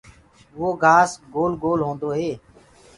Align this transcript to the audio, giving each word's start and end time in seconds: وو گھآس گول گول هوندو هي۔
وو 0.59 0.69
گھآس 0.83 1.11
گول 1.33 1.51
گول 1.61 1.79
هوندو 1.85 2.09
هي۔ 2.17 2.31